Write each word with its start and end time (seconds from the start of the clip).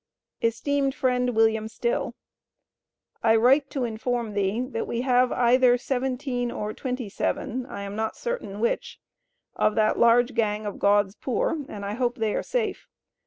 ESTEEMED 0.41 0.95
FRIEND 0.95 1.29
WILLIAM 1.35 1.67
STILL: 1.67 2.15
I 3.21 3.35
write 3.35 3.69
to 3.69 3.83
inform 3.83 4.33
thee 4.33 4.59
that 4.61 4.87
we 4.87 5.01
have 5.01 5.31
either 5.31 5.77
17 5.77 6.49
or 6.49 6.73
27, 6.73 7.67
I 7.67 7.83
am 7.83 7.95
not 7.95 8.15
certain 8.15 8.59
which, 8.59 8.99
of 9.55 9.75
that 9.75 9.99
large 9.99 10.33
Gang 10.33 10.65
of 10.65 10.79
God's 10.79 11.13
poor, 11.13 11.55
and 11.69 11.85
I 11.85 11.93
hope 11.93 12.15
they 12.15 12.33
are 12.33 12.41
safe. 12.41 12.87